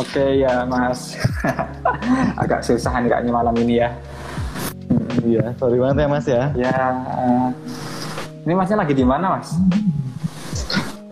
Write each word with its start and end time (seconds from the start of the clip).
Oke 0.00 0.40
ya 0.40 0.64
Mas. 0.64 1.20
Agak 2.42 2.64
susah 2.64 3.04
nih 3.04 3.12
kayaknya 3.12 3.32
malam 3.36 3.54
ini 3.60 3.84
ya. 3.84 3.88
Iya, 5.20 5.52
sorry 5.60 5.76
banget 5.76 5.96
ya 6.00 6.08
Mas 6.08 6.26
ya. 6.26 6.42
Ya. 6.56 6.80
Uh, 7.20 7.48
ini 8.48 8.52
Masnya 8.56 8.80
lagi 8.80 8.96
di 8.96 9.04
mana 9.04 9.36
Mas? 9.36 9.52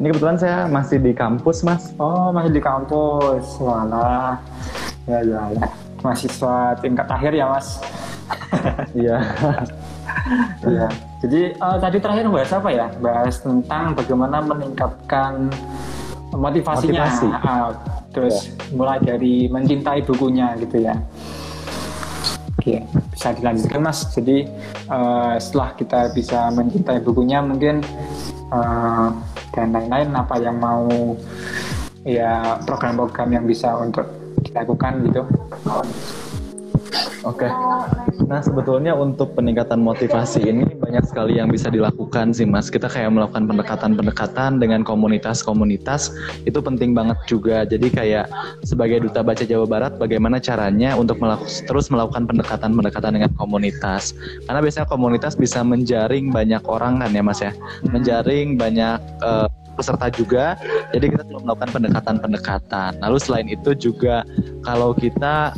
Ini 0.00 0.07
kebetulan 0.09 0.39
saya 0.40 0.64
masih 0.71 1.04
di 1.04 1.12
kampus 1.12 1.61
Mas. 1.68 1.93
Oh 2.00 2.32
masih 2.32 2.57
di 2.57 2.63
kampus. 2.64 3.61
Walah. 3.61 4.40
Ya 5.05 5.21
ya 5.21 5.41
ya. 5.52 5.66
Mahasiswa 6.00 6.79
tingkat 6.80 7.07
akhir 7.13 7.32
ya 7.36 7.44
Mas. 7.52 7.68
Iya. 8.96 9.16
Iya. 10.64 10.89
Jadi 11.25 11.57
uh, 11.57 11.79
tadi 11.80 11.96
terakhir 12.02 12.27
bahas 12.29 12.52
apa 12.52 12.68
ya? 12.68 12.86
Bahas 13.00 13.39
tentang 13.41 13.96
bagaimana 13.96 14.44
meningkatkan 14.44 15.49
motivasinya. 16.35 17.07
Motivasi. 17.07 17.27
Uh, 17.39 17.71
terus 18.12 18.48
ya. 18.48 18.53
mulai 18.75 18.98
dari 19.03 19.46
mencintai 19.48 20.04
bukunya 20.04 20.57
gitu 20.61 20.80
ya. 20.82 20.96
Oke, 22.58 22.82
bisa 23.14 23.32
dilanjutkan 23.39 23.80
Mas. 23.80 24.03
Jadi 24.11 24.50
uh, 24.90 25.39
setelah 25.39 25.79
kita 25.79 26.00
bisa 26.11 26.50
mencintai 26.50 27.00
bukunya, 27.07 27.39
mungkin 27.39 27.80
uh, 28.50 29.14
dan 29.54 29.72
lain-lain 29.72 30.11
apa 30.13 30.36
yang 30.43 30.58
mau 30.58 31.14
ya 32.02 32.58
program-program 32.66 33.30
yang 33.30 33.44
bisa 33.47 33.72
untuk 33.78 34.05
dilakukan 34.42 35.06
gitu. 35.06 35.22
Oke. 37.27 37.44
Okay. 37.44 37.53
Nah 38.28 38.44
sebetulnya 38.44 38.92
untuk 38.92 39.33
peningkatan 39.34 39.81
motivasi 39.81 40.44
ini 40.44 40.64
banyak 40.77 41.05
sekali 41.08 41.41
yang 41.41 41.48
bisa 41.48 41.72
dilakukan 41.72 42.30
sih 42.30 42.45
mas. 42.45 42.69
Kita 42.69 42.86
kayak 42.86 43.11
melakukan 43.11 43.48
pendekatan-pendekatan 43.48 44.61
dengan 44.61 44.84
komunitas-komunitas 44.84 46.12
itu 46.45 46.58
penting 46.61 46.92
banget 46.92 47.19
juga. 47.27 47.64
Jadi 47.64 47.89
kayak 47.91 48.28
sebagai 48.62 49.08
duta 49.08 49.25
baca 49.25 49.42
Jawa 49.42 49.67
Barat, 49.67 49.97
bagaimana 49.97 50.39
caranya 50.39 50.95
untuk 50.95 51.19
melakukan 51.19 51.50
terus 51.67 51.89
melakukan 51.89 52.28
pendekatan-pendekatan 52.28 53.11
dengan 53.17 53.30
komunitas. 53.34 54.12
Karena 54.47 54.61
biasanya 54.62 54.86
komunitas 54.86 55.34
bisa 55.34 55.64
menjaring 55.64 56.30
banyak 56.30 56.62
orang 56.69 57.00
kan 57.02 57.11
ya 57.11 57.23
mas 57.25 57.41
ya, 57.42 57.52
menjaring 57.89 58.61
banyak 58.61 59.00
uh, 59.25 59.48
peserta 59.78 60.11
juga. 60.11 60.58
Jadi 60.91 61.14
kita 61.14 61.23
melakukan 61.28 61.70
pendekatan-pendekatan. 61.70 62.98
Lalu 62.98 63.17
selain 63.23 63.48
itu 63.48 63.73
juga 63.78 64.27
kalau 64.67 64.91
kita 64.92 65.55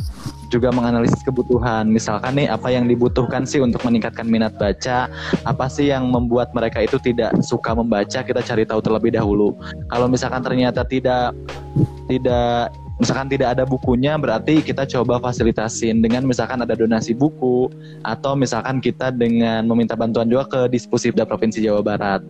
juga 0.51 0.69
menganalisis 0.75 1.23
kebutuhan. 1.23 1.87
Misalkan 1.87 2.35
nih 2.35 2.51
apa 2.51 2.67
yang 2.67 2.85
dibutuhkan 2.85 3.47
sih 3.47 3.63
untuk 3.63 3.81
meningkatkan 3.87 4.27
minat 4.27 4.53
baca, 4.59 5.07
apa 5.47 5.65
sih 5.71 5.87
yang 5.87 6.11
membuat 6.11 6.51
mereka 6.51 6.83
itu 6.83 6.99
tidak 6.99 7.31
suka 7.39 7.71
membaca, 7.71 8.19
kita 8.21 8.41
cari 8.43 8.67
tahu 8.67 8.83
terlebih 8.83 9.15
dahulu. 9.15 9.55
Kalau 9.87 10.11
misalkan 10.11 10.43
ternyata 10.43 10.83
tidak 10.83 11.31
tidak 12.11 12.69
misalkan 13.01 13.33
tidak 13.33 13.57
ada 13.57 13.65
bukunya 13.65 14.13
berarti 14.13 14.61
kita 14.61 14.85
coba 14.85 15.17
fasilitasin 15.17 16.05
dengan 16.05 16.21
misalkan 16.21 16.61
ada 16.61 16.77
donasi 16.77 17.17
buku 17.17 17.65
atau 18.05 18.37
misalkan 18.37 18.77
kita 18.77 19.09
dengan 19.09 19.65
meminta 19.65 19.97
bantuan 19.97 20.29
juga 20.29 20.45
ke 20.45 20.61
Dispusibda 20.69 21.25
Provinsi 21.25 21.65
Jawa 21.65 21.81
Barat. 21.81 22.21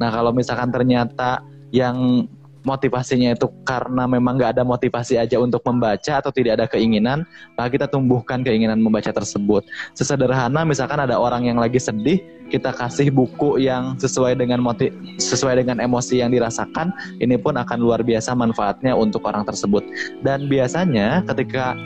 Nah 0.00 0.08
kalau 0.08 0.32
misalkan 0.32 0.72
ternyata 0.72 1.44
yang 1.76 2.24
motivasinya 2.64 3.36
itu 3.36 3.46
karena 3.62 4.08
memang 4.08 4.40
nggak 4.40 4.58
ada 4.58 4.64
motivasi 4.64 5.20
aja 5.20 5.36
untuk 5.38 5.60
membaca 5.62 6.18
atau 6.18 6.32
tidak 6.32 6.58
ada 6.58 6.66
keinginan, 6.66 7.28
maka 7.54 7.68
kita 7.70 7.86
tumbuhkan 7.86 8.40
keinginan 8.40 8.80
membaca 8.80 9.12
tersebut. 9.12 9.62
Sesederhana 9.92 10.64
misalkan 10.64 10.98
ada 10.98 11.20
orang 11.20 11.44
yang 11.44 11.60
lagi 11.60 11.76
sedih, 11.76 12.18
kita 12.48 12.72
kasih 12.72 13.12
buku 13.12 13.60
yang 13.60 13.96
sesuai 14.00 14.40
dengan 14.40 14.64
motiv 14.64 14.90
sesuai 15.20 15.60
dengan 15.60 15.78
emosi 15.84 16.24
yang 16.24 16.32
dirasakan, 16.32 16.90
ini 17.20 17.36
pun 17.36 17.54
akan 17.54 17.78
luar 17.78 18.00
biasa 18.00 18.32
manfaatnya 18.32 18.96
untuk 18.96 19.22
orang 19.28 19.44
tersebut. 19.44 19.84
Dan 20.24 20.48
biasanya 20.48 21.22
ketika 21.28 21.76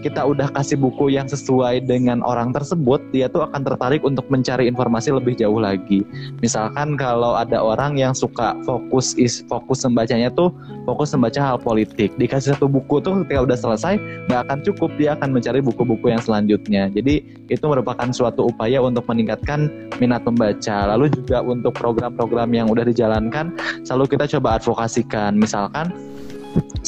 kita 0.00 0.22
udah 0.22 0.48
kasih 0.54 0.78
buku 0.78 1.14
yang 1.14 1.26
sesuai 1.26 1.86
dengan 1.86 2.22
orang 2.22 2.54
tersebut, 2.54 3.02
dia 3.10 3.26
tuh 3.26 3.46
akan 3.46 3.66
tertarik 3.66 4.02
untuk 4.06 4.26
mencari 4.30 4.70
informasi 4.70 5.10
lebih 5.10 5.34
jauh 5.34 5.58
lagi. 5.58 6.06
Misalkan 6.38 6.94
kalau 6.94 7.34
ada 7.34 7.58
orang 7.58 7.98
yang 7.98 8.14
suka 8.14 8.54
fokus 8.62 9.18
is 9.18 9.42
fokus 9.50 9.82
membacanya 9.82 10.30
tuh 10.30 10.54
fokus 10.86 11.10
membaca 11.14 11.40
hal 11.42 11.58
politik, 11.58 12.14
dikasih 12.16 12.54
satu 12.54 12.70
buku 12.70 13.02
tuh 13.02 13.26
ketika 13.26 13.40
udah 13.44 13.58
selesai 13.58 13.94
nggak 14.30 14.40
akan 14.48 14.58
cukup, 14.62 14.90
dia 14.96 15.18
akan 15.18 15.34
mencari 15.34 15.60
buku-buku 15.60 16.14
yang 16.14 16.22
selanjutnya. 16.22 16.88
Jadi 16.94 17.22
itu 17.48 17.64
merupakan 17.64 18.08
suatu 18.14 18.48
upaya 18.48 18.78
untuk 18.78 19.04
meningkatkan 19.10 19.68
minat 19.98 20.22
membaca. 20.22 20.94
Lalu 20.94 21.10
juga 21.12 21.42
untuk 21.42 21.74
program-program 21.74 22.54
yang 22.54 22.66
udah 22.70 22.86
dijalankan, 22.86 23.56
selalu 23.82 24.14
kita 24.16 24.38
coba 24.38 24.60
advokasikan. 24.60 25.34
Misalkan 25.34 25.90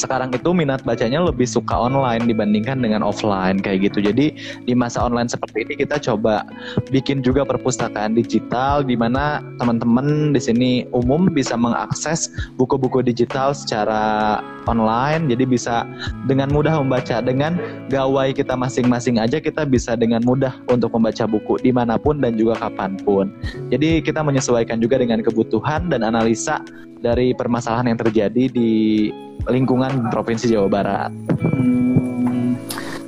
sekarang 0.01 0.33
itu 0.33 0.49
minat 0.55 0.81
bacanya 0.81 1.21
lebih 1.21 1.45
suka 1.45 1.77
online 1.77 2.25
dibandingkan 2.25 2.81
dengan 2.81 3.05
offline 3.05 3.61
kayak 3.61 3.91
gitu. 3.91 4.01
Jadi 4.01 4.33
di 4.65 4.73
masa 4.73 5.05
online 5.05 5.29
seperti 5.29 5.67
ini 5.67 5.73
kita 5.85 6.01
coba 6.01 6.47
bikin 6.89 7.21
juga 7.21 7.45
perpustakaan 7.45 8.17
digital 8.17 8.81
di 8.81 8.97
mana 8.97 9.45
teman-teman 9.61 10.33
di 10.33 10.41
sini 10.41 10.71
umum 10.95 11.29
bisa 11.29 11.53
mengakses 11.53 12.33
buku-buku 12.57 13.05
digital 13.05 13.53
secara 13.53 14.39
online. 14.65 15.29
Jadi 15.29 15.45
bisa 15.45 15.85
dengan 16.25 16.49
mudah 16.49 16.81
membaca 16.81 17.21
dengan 17.21 17.61
gawai 17.93 18.33
kita 18.33 18.57
masing-masing 18.57 19.21
aja 19.21 19.37
kita 19.37 19.67
bisa 19.69 19.93
dengan 19.93 20.25
mudah 20.25 20.55
untuk 20.71 20.89
membaca 20.97 21.29
buku 21.29 21.61
di 21.61 21.69
mana 21.69 21.99
pun 22.01 22.17
dan 22.17 22.39
juga 22.39 22.57
kapan 22.57 22.97
pun. 23.05 23.29
Jadi 23.69 24.01
kita 24.01 24.25
menyesuaikan 24.25 24.81
juga 24.81 24.97
dengan 24.97 25.21
kebutuhan 25.21 25.93
dan 25.93 26.01
analisa 26.01 26.63
dari 27.01 27.33
permasalahan 27.33 27.91
yang 27.91 27.99
terjadi 27.99 28.43
di 28.47 29.09
lingkungan 29.49 30.13
Provinsi 30.13 30.53
Jawa 30.53 30.69
Barat. 30.69 31.11
Hmm, 31.41 32.53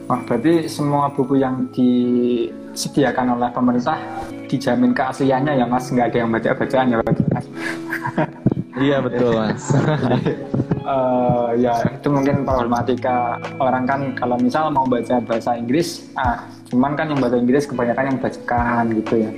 wah, 0.09 0.19
berarti 0.25 0.65
semua 0.65 1.13
buku 1.13 1.37
yang 1.37 1.69
disediakan 1.69 3.37
oleh 3.37 3.53
pemerintah 3.53 4.01
dijamin 4.49 4.97
keasliannya 4.97 5.61
ya 5.61 5.65
mas, 5.69 5.93
nggak 5.93 6.09
ada 6.09 6.17
yang 6.25 6.29
baca-bacaan 6.33 6.87
ya 6.89 6.97
mas? 6.99 7.45
iya 8.81 8.97
betul 8.99 9.37
mas. 9.37 9.63
uh, 10.83 11.51
ya 11.55 11.73
itu 11.89 12.07
mungkin 12.11 12.43
problematika 12.43 13.39
orang 13.57 13.83
kan 13.87 14.01
kalau 14.15 14.35
misal 14.37 14.69
mau 14.69 14.85
baca 14.85 15.19
bahasa 15.23 15.55
Inggris, 15.57 16.11
ah 16.19 16.45
cuman 16.69 16.93
kan 16.93 17.11
yang 17.11 17.19
bahasa 17.19 17.37
Inggris 17.39 17.63
kebanyakan 17.65 18.05
yang 18.13 18.19
bacakan 18.19 18.83
gitu 18.99 19.13
ya. 19.23 19.31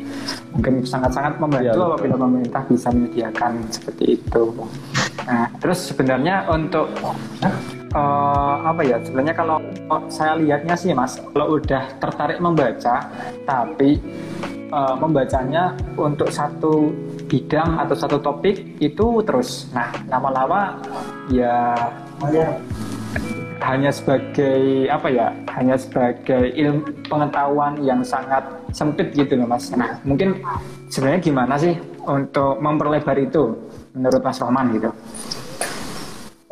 Mungkin 0.58 0.74
sangat-sangat 0.84 1.38
membantu 1.40 1.80
ya, 1.80 1.94
apabila 1.96 2.16
pemerintah 2.20 2.62
bisa 2.68 2.88
menyediakan 2.92 3.52
seperti 3.72 4.20
itu. 4.20 4.44
Nah, 5.26 5.50
terus 5.58 5.80
sebenarnya 5.90 6.46
untuk 6.50 6.88
uh, 7.94 8.56
apa 8.66 8.82
ya? 8.86 8.98
Sebenarnya 9.02 9.36
kalau 9.36 9.58
saya 10.08 10.38
lihatnya 10.38 10.76
sih 10.78 10.94
Mas, 10.94 11.18
kalau 11.34 11.58
udah 11.58 11.84
tertarik 11.98 12.38
membaca 12.38 13.10
tapi 13.44 13.98
uh, 14.70 14.96
membacanya 14.96 15.74
untuk 15.98 16.30
satu 16.30 16.94
bidang 17.26 17.82
atau 17.82 17.96
satu 17.98 18.18
topik 18.22 18.80
itu 18.80 19.06
terus. 19.26 19.70
Nah, 19.74 19.90
lama-lama 20.10 20.80
ya 21.30 21.74
hanya 23.66 23.90
sebagai 23.90 24.88
apa 24.88 25.08
ya? 25.10 25.28
Hanya 25.56 25.76
sebagai 25.80 26.54
ilmu 26.54 26.86
pengetahuan 27.10 27.82
yang 27.82 28.06
sangat 28.06 28.46
sempit 28.76 29.16
gitu 29.18 29.40
loh 29.40 29.50
Mas. 29.50 29.72
Nah, 29.74 29.98
mungkin 30.06 30.44
sebenarnya 30.92 31.22
gimana 31.24 31.56
sih 31.58 31.74
untuk 32.06 32.62
memperlebar 32.62 33.18
itu 33.18 33.58
menurut 33.98 34.22
Mas 34.22 34.38
Roman 34.38 34.66
gitu? 34.76 34.90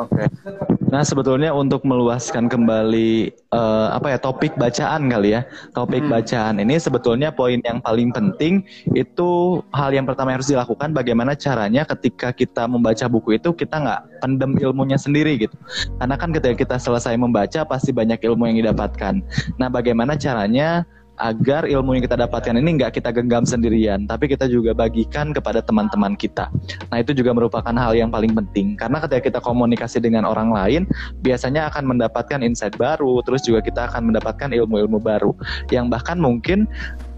Oke. 0.01 0.25
Okay. 0.25 0.72
Nah 0.93 1.01
sebetulnya 1.01 1.49
untuk 1.49 1.81
meluaskan 1.89 2.45
kembali 2.45 3.33
uh, 3.49 3.97
apa 3.97 4.13
ya 4.13 4.17
topik 4.21 4.53
bacaan 4.61 5.09
kali 5.09 5.33
ya 5.33 5.41
topik 5.73 6.05
hmm. 6.05 6.13
bacaan 6.13 6.61
ini 6.61 6.77
sebetulnya 6.77 7.33
poin 7.33 7.57
yang 7.65 7.81
paling 7.81 8.13
penting 8.13 8.61
itu 8.93 9.57
hal 9.73 9.89
yang 9.89 10.05
pertama 10.05 10.29
yang 10.29 10.37
harus 10.37 10.53
dilakukan 10.53 10.93
bagaimana 10.93 11.33
caranya 11.33 11.81
ketika 11.81 12.29
kita 12.29 12.69
membaca 12.69 13.09
buku 13.09 13.41
itu 13.41 13.49
kita 13.57 13.81
nggak 13.81 14.21
pendem 14.21 14.53
ilmunya 14.61 15.01
sendiri 15.01 15.41
gitu 15.41 15.57
karena 15.97 16.13
kan 16.13 16.29
ketika 16.29 16.61
kita 16.61 16.77
selesai 16.77 17.17
membaca 17.17 17.65
pasti 17.65 17.89
banyak 17.89 18.21
ilmu 18.21 18.53
yang 18.53 18.61
didapatkan. 18.61 19.25
Nah 19.57 19.73
bagaimana 19.73 20.13
caranya 20.13 20.85
agar 21.21 21.69
ilmu 21.69 21.93
yang 21.93 22.03
kita 22.03 22.17
dapatkan 22.17 22.57
ini 22.57 22.81
nggak 22.81 22.97
kita 22.97 23.13
genggam 23.13 23.45
sendirian, 23.45 24.09
tapi 24.09 24.25
kita 24.25 24.49
juga 24.49 24.73
bagikan 24.73 25.29
kepada 25.29 25.61
teman-teman 25.61 26.17
kita. 26.17 26.49
Nah 26.89 26.97
itu 27.01 27.13
juga 27.13 27.37
merupakan 27.37 27.69
hal 27.69 27.93
yang 27.93 28.09
paling 28.09 28.33
penting 28.33 28.73
karena 28.73 28.97
ketika 29.05 29.21
kita 29.21 29.39
komunikasi 29.43 30.01
dengan 30.01 30.25
orang 30.25 30.49
lain, 30.49 30.89
biasanya 31.21 31.69
akan 31.69 31.93
mendapatkan 31.93 32.41
insight 32.41 32.73
baru, 32.81 33.21
terus 33.21 33.45
juga 33.45 33.61
kita 33.61 33.93
akan 33.93 34.09
mendapatkan 34.09 34.49
ilmu-ilmu 34.49 34.97
baru 34.97 35.37
yang 35.69 35.87
bahkan 35.87 36.17
mungkin 36.17 36.65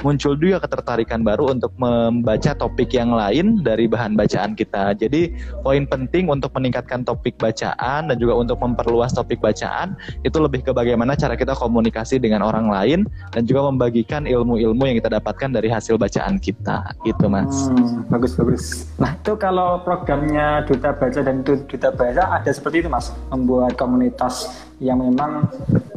muncul 0.01 0.35
juga 0.35 0.63
ketertarikan 0.63 1.21
baru 1.21 1.53
untuk 1.53 1.71
membaca 1.79 2.51
topik 2.57 2.91
yang 2.91 3.13
lain 3.13 3.61
dari 3.63 3.87
bahan 3.87 4.17
bacaan 4.17 4.57
kita. 4.57 4.97
Jadi 4.97 5.31
poin 5.61 5.85
penting 5.87 6.27
untuk 6.27 6.51
meningkatkan 6.57 7.05
topik 7.05 7.37
bacaan 7.39 8.11
dan 8.11 8.17
juga 8.17 8.35
untuk 8.35 8.59
memperluas 8.59 9.15
topik 9.15 9.39
bacaan 9.39 9.95
itu 10.25 10.37
lebih 10.41 10.65
ke 10.65 10.71
bagaimana 10.75 11.15
cara 11.15 11.37
kita 11.37 11.55
komunikasi 11.55 12.19
dengan 12.19 12.43
orang 12.43 12.67
lain 12.67 12.99
dan 13.31 13.47
juga 13.47 13.69
membagikan 13.71 14.27
ilmu-ilmu 14.27 14.83
yang 14.89 14.97
kita 14.99 15.11
dapatkan 15.15 15.49
dari 15.53 15.69
hasil 15.71 15.95
bacaan 15.95 16.41
kita. 16.41 16.95
Gitu, 17.05 17.25
Mas. 17.29 17.69
Hmm, 17.69 18.03
bagus 18.09 18.33
bagus. 18.35 18.63
Nah, 18.97 19.15
itu 19.15 19.33
kalau 19.37 19.83
programnya 19.85 20.65
Duta 20.65 20.95
Baca 20.95 21.19
dan 21.21 21.45
Duta 21.45 21.89
Baca 21.93 22.23
ada 22.41 22.51
seperti 22.51 22.85
itu, 22.85 22.89
Mas, 22.89 23.13
membuat 23.29 23.77
komunitas 23.77 24.49
yang 24.79 24.99
memang 24.99 25.47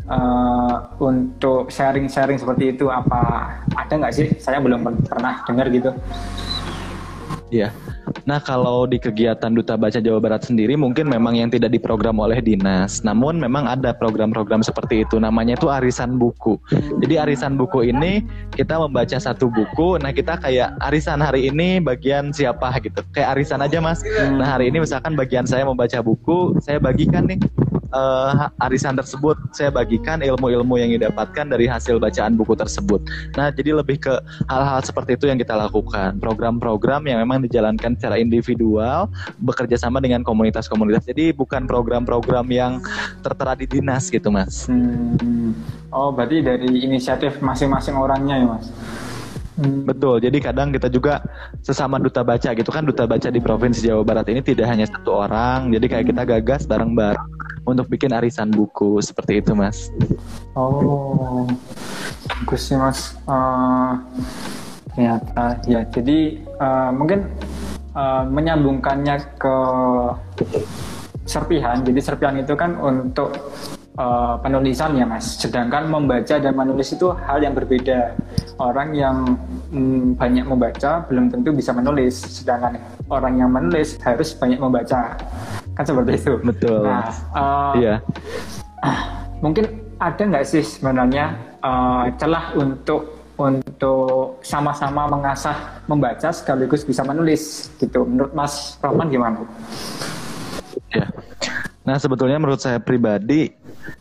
uh, 0.09 0.91
untuk 0.99 1.71
sharing-sharing 1.71 2.41
seperti 2.41 2.75
itu 2.77 2.91
apa 2.91 3.53
ada 3.77 3.93
nggak 3.93 4.15
sih? 4.15 4.27
Saya 4.41 4.59
belum 4.59 4.85
pernah 5.07 5.45
dengar 5.47 5.69
gitu. 5.71 5.93
Iya. 7.49 7.73
Nah, 8.25 8.41
kalau 8.41 8.85
di 8.89 9.01
kegiatan 9.01 9.53
Duta 9.53 9.77
Baca 9.77 10.01
Jawa 10.01 10.21
Barat 10.21 10.45
sendiri 10.49 10.77
mungkin 10.77 11.09
memang 11.09 11.37
yang 11.37 11.49
tidak 11.53 11.73
diprogram 11.73 12.21
oleh 12.21 12.41
dinas. 12.41 13.01
Namun 13.05 13.41
memang 13.41 13.69
ada 13.69 13.93
program-program 13.97 14.61
seperti 14.65 15.05
itu. 15.05 15.17
Namanya 15.21 15.57
itu 15.57 15.69
arisan 15.69 16.21
buku. 16.21 16.61
Jadi 17.05 17.15
arisan 17.21 17.57
buku 17.57 17.89
ini 17.89 18.25
kita 18.53 18.81
membaca 18.81 19.17
satu 19.17 19.49
buku. 19.49 20.01
Nah, 20.01 20.13
kita 20.13 20.41
kayak 20.41 20.77
arisan 20.89 21.25
hari 21.25 21.49
ini 21.49 21.81
bagian 21.81 22.33
siapa 22.33 22.73
gitu. 22.85 23.01
Kayak 23.13 23.41
arisan 23.41 23.65
aja, 23.65 23.81
Mas. 23.81 24.05
Nah, 24.37 24.57
hari 24.57 24.69
ini 24.73 24.85
misalkan 24.85 25.17
bagian 25.17 25.49
saya 25.49 25.65
membaca 25.65 26.01
buku, 26.05 26.57
saya 26.61 26.77
bagikan 26.81 27.29
nih 27.29 27.41
uh, 27.93 28.49
arisan 28.65 28.97
tersebut 28.97 29.37
saya 29.53 29.73
bagikan 29.73 30.21
ilmu-ilmu 30.21 30.77
yang 30.81 30.91
didapatkan 30.93 31.47
dari 31.49 31.69
hasil 31.69 32.01
bacaan 32.01 32.37
buku 32.37 32.55
tersebut. 32.57 33.01
Nah, 33.37 33.49
jadi 33.53 33.77
lebih 33.77 34.03
ke 34.03 34.15
hal-hal 34.49 34.81
seperti 34.85 35.17
itu 35.17 35.29
yang 35.29 35.39
kita 35.41 35.57
lakukan. 35.57 36.17
Program-program 36.21 37.07
yang 37.09 37.19
memang 37.23 37.45
dijalankan 37.45 37.97
secara 37.97 38.21
individual, 38.21 39.09
bekerja 39.41 39.77
sama 39.81 40.03
dengan 40.03 40.25
komunitas-komunitas. 40.25 41.09
Jadi 41.09 41.33
bukan 41.33 41.65
program-program 41.65 42.47
yang 42.53 42.73
tertera 43.25 43.57
di 43.57 43.67
dinas 43.69 44.09
gitu, 44.13 44.29
Mas. 44.29 44.69
Hmm. 44.69 45.57
Oh, 45.89 46.13
berarti 46.13 46.45
dari 46.45 46.85
inisiatif 46.85 47.41
masing-masing 47.41 47.97
orangnya 47.97 48.37
ya, 48.37 48.47
Mas? 48.47 48.67
Hmm. 49.59 49.83
Betul. 49.83 50.23
Jadi 50.23 50.39
kadang 50.39 50.71
kita 50.71 50.87
juga 50.87 51.19
sesama 51.67 51.99
duta 51.99 52.23
baca 52.23 52.55
gitu 52.55 52.71
kan 52.71 52.87
duta 52.87 53.11
baca 53.11 53.27
di 53.27 53.43
provinsi 53.43 53.91
Jawa 53.91 54.07
Barat 54.07 54.31
ini 54.31 54.39
tidak 54.39 54.71
hanya 54.71 54.87
satu 54.87 55.27
orang. 55.27 55.75
Jadi 55.75 55.87
kayak 55.91 56.07
kita 56.15 56.23
gagas 56.23 56.63
bareng-bareng 56.71 57.27
untuk 57.67 57.91
bikin 57.91 58.15
arisan 58.15 58.55
buku 58.55 59.03
seperti 59.03 59.43
itu, 59.43 59.53
Mas. 59.59 59.91
Oh, 60.55 61.43
bagus 62.31 62.71
sih, 62.71 62.79
Mas. 62.79 63.19
Uh, 63.27 63.99
ternyata 64.95 65.59
ya. 65.67 65.83
Jadi 65.91 66.39
uh, 66.63 66.95
mungkin 66.95 67.27
uh, 67.99 68.23
menyambungkannya 68.31 69.17
ke 69.43 69.57
serpihan. 71.27 71.83
Jadi 71.83 72.01
serpihan 72.01 72.39
itu 72.39 72.55
kan 72.55 72.79
untuk 72.79 73.35
uh, 73.99 74.39
penulisan 74.41 74.97
ya 74.97 75.05
mas. 75.05 75.37
Sedangkan 75.37 75.91
membaca 75.91 76.39
dan 76.39 76.55
menulis 76.55 76.95
itu 76.95 77.11
hal 77.13 77.43
yang 77.43 77.53
berbeda. 77.53 78.17
Orang 78.59 78.91
yang 78.91 79.39
mm, 79.71 80.19
banyak 80.19 80.43
membaca 80.43 81.07
belum 81.07 81.31
tentu 81.31 81.55
bisa 81.55 81.71
menulis, 81.71 82.19
sedangkan 82.43 82.75
orang 83.07 83.39
yang 83.39 83.51
menulis 83.55 83.95
harus 84.03 84.35
banyak 84.35 84.59
membaca. 84.59 85.15
Kan 85.79 85.85
seperti 85.87 86.19
itu. 86.19 86.35
Betul. 86.43 86.83
Nah, 86.83 87.07
uh, 87.39 87.73
iya. 87.79 87.95
Mungkin 89.45 89.95
ada 90.03 90.19
nggak 90.19 90.47
sih 90.47 90.67
sebenarnya 90.67 91.39
uh, 91.63 92.11
celah 92.19 92.55
untuk 92.59 93.19
untuk 93.39 94.43
sama-sama 94.43 95.07
mengasah 95.07 95.87
membaca 95.87 96.35
sekaligus 96.35 96.83
bisa 96.83 97.07
menulis 97.07 97.71
gitu. 97.79 98.03
Menurut 98.03 98.35
Mas 98.35 98.75
Rahman 98.83 99.07
gimana? 99.07 99.47
Ya. 100.91 101.07
Nah 101.87 101.97
sebetulnya 102.03 102.43
menurut 102.43 102.59
saya 102.59 102.83
pribadi 102.83 103.55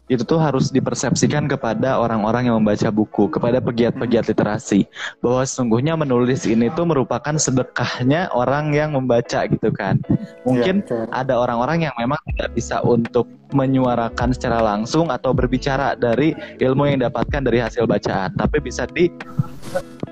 itu 0.07 0.23
tuh 0.23 0.39
harus 0.39 0.71
dipersepsikan 0.71 1.51
kepada 1.51 1.99
orang-orang 1.99 2.47
yang 2.47 2.63
membaca 2.63 2.87
buku, 2.87 3.27
kepada 3.27 3.59
pegiat-pegiat 3.59 4.31
literasi, 4.31 4.87
bahwa 5.19 5.43
sesungguhnya 5.43 5.99
menulis 5.99 6.47
ini 6.47 6.71
tuh 6.73 6.87
merupakan 6.87 7.35
sedekahnya 7.35 8.31
orang 8.31 8.71
yang 8.71 8.95
membaca 8.95 9.43
gitu 9.47 9.69
kan. 9.75 9.99
Mungkin 10.47 10.87
ya, 10.87 11.11
ada 11.11 11.35
orang-orang 11.35 11.91
yang 11.91 11.95
memang 11.99 12.19
tidak 12.33 12.55
bisa 12.55 12.79
untuk 12.83 13.27
menyuarakan 13.51 14.35
secara 14.35 14.59
langsung 14.59 15.07
atau 15.07 15.31
berbicara 15.31 15.95
dari 15.95 16.35
ilmu 16.59 16.87
yang 16.87 17.03
didapatkan 17.03 17.41
dari 17.43 17.59
hasil 17.63 17.87
bacaan, 17.87 18.35
tapi 18.35 18.59
bisa 18.59 18.87
di 18.91 19.07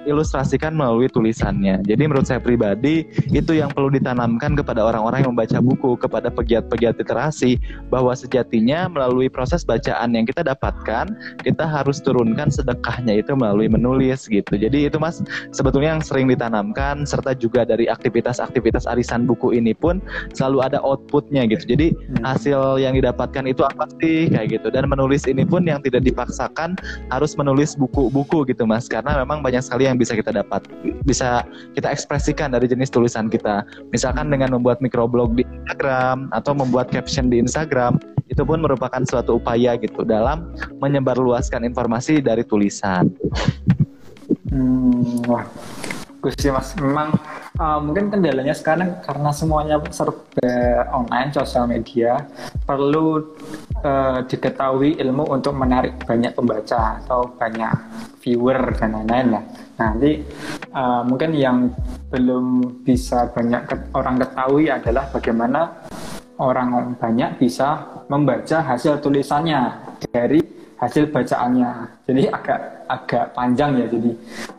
ilustrasikan 0.06 0.78
melalui 0.78 1.10
tulisannya. 1.10 1.82
Jadi 1.82 2.04
menurut 2.06 2.30
saya 2.30 2.38
pribadi 2.38 3.08
itu 3.34 3.58
yang 3.58 3.74
perlu 3.74 3.90
ditanamkan 3.90 4.54
kepada 4.54 4.86
orang-orang 4.86 5.26
yang 5.26 5.32
membaca 5.34 5.58
buku, 5.60 5.98
kepada 5.98 6.30
pegiat-pegiat 6.30 7.02
literasi 7.02 7.58
bahwa 7.90 8.14
sejatinya 8.14 8.86
melalui 8.86 9.28
proses 9.28 9.66
bacaan 9.86 10.18
yang 10.18 10.26
kita 10.26 10.42
dapatkan, 10.46 11.06
kita 11.42 11.66
harus 11.66 12.02
turunkan 12.02 12.50
sedekahnya 12.50 13.22
itu 13.22 13.34
melalui 13.34 13.70
menulis 13.70 14.30
gitu. 14.30 14.58
Jadi 14.58 14.90
itu 14.90 14.98
Mas 15.02 15.22
sebetulnya 15.54 15.98
yang 15.98 16.04
sering 16.06 16.30
ditanamkan 16.30 17.06
serta 17.06 17.38
juga 17.38 17.66
dari 17.66 17.90
aktivitas-aktivitas 17.90 18.90
arisan 18.90 19.26
buku 19.30 19.54
ini 19.54 19.78
pun 19.78 20.02
selalu 20.34 20.66
ada 20.66 20.78
outputnya 20.82 21.46
gitu. 21.50 21.78
Jadi 21.78 21.94
hmm. 21.94 22.26
hasil 22.26 22.82
yang 22.82 22.98
didapatkan 22.98 23.46
itu 23.46 23.62
apa 23.66 23.86
sih 24.02 24.30
kayak 24.30 24.58
gitu 24.58 24.74
dan 24.74 24.90
menulis 24.90 25.26
ini 25.30 25.46
pun 25.46 25.66
yang 25.66 25.82
tidak 25.82 26.02
dipaksakan 26.02 26.74
harus 27.14 27.38
menulis 27.38 27.78
buku-buku 27.78 28.46
gitu 28.50 28.66
Mas 28.66 28.90
karena 28.90 29.22
memang 29.22 29.46
banyak 29.46 29.62
sekali 29.62 29.86
yang 29.86 29.96
yang 29.96 30.04
bisa 30.04 30.20
kita 30.20 30.36
dapat 30.36 30.68
bisa 31.08 31.48
kita 31.72 31.88
ekspresikan 31.88 32.52
dari 32.52 32.68
jenis 32.68 32.92
tulisan 32.92 33.32
kita 33.32 33.64
misalkan 33.96 34.28
dengan 34.28 34.52
membuat 34.52 34.84
microblog 34.84 35.40
di 35.40 35.48
Instagram 35.48 36.28
atau 36.36 36.52
membuat 36.52 36.92
caption 36.92 37.32
di 37.32 37.40
Instagram 37.40 37.96
itu 38.36 38.44
pun 38.44 38.60
merupakan 38.60 39.00
suatu 39.08 39.40
upaya 39.40 39.80
gitu 39.80 40.04
dalam 40.04 40.52
menyebarluaskan 40.84 41.64
informasi 41.72 42.20
dari 42.20 42.44
tulisan. 42.44 43.08
Hmm, 44.52 45.24
wah 45.24 45.48
bagus 46.26 46.42
mas. 46.50 46.74
Memang 46.82 47.14
uh, 47.62 47.78
mungkin 47.78 48.10
kendalanya 48.10 48.58
sekarang 48.58 48.98
karena 49.06 49.30
semuanya 49.30 49.78
serba 49.94 50.50
online 50.90 51.30
sosial 51.30 51.70
media 51.70 52.26
perlu 52.66 53.38
uh, 53.86 54.26
diketahui 54.26 54.98
ilmu 54.98 55.30
untuk 55.30 55.54
menarik 55.54 56.02
banyak 56.02 56.34
pembaca 56.34 56.98
atau 57.06 57.30
banyak 57.38 57.70
viewer 58.26 58.74
dan 58.74 58.98
lain-lain 58.98 59.28
lah. 59.38 59.44
Nanti 59.78 60.26
uh, 60.74 61.06
mungkin 61.06 61.38
yang 61.38 61.70
belum 62.10 62.82
bisa 62.82 63.30
banyak 63.30 63.94
orang 63.94 64.18
ketahui 64.18 64.74
adalah 64.74 65.06
bagaimana 65.14 65.86
orang 66.40 67.00
banyak 67.00 67.40
bisa 67.40 68.04
membaca 68.12 68.62
hasil 68.62 69.00
tulisannya 69.00 69.62
dari 70.12 70.42
hasil 70.76 71.08
bacaannya. 71.12 72.04
Jadi 72.06 72.22
agak 72.28 72.60
agak 72.86 73.26
panjang 73.34 73.72
ya. 73.80 73.88
Jadi 73.88 74.12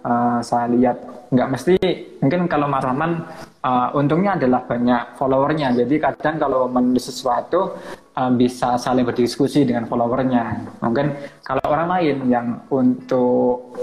uh, 0.03 0.39
saya 0.41 0.67
lihat 0.73 0.97
nggak 1.31 1.49
mesti 1.53 1.75
mungkin 2.23 2.47
kalau 2.47 2.67
Mas 2.71 2.85
Rahman 2.87 3.13
uh, 3.61 3.89
untungnya 3.99 4.41
adalah 4.41 4.65
banyak 4.65 5.19
followernya. 5.21 5.77
Jadi 5.77 5.95
kadang 6.01 6.37
kalau 6.41 6.67
menulis 6.71 7.13
sesuatu 7.13 7.77
uh, 8.17 8.33
bisa 8.33 8.81
saling 8.81 9.05
berdiskusi 9.05 9.69
dengan 9.69 9.85
followernya. 9.85 10.73
Mungkin 10.81 11.13
kalau 11.45 11.63
orang 11.69 11.89
lain 11.93 12.17
yang 12.33 12.47
untuk 12.73 13.77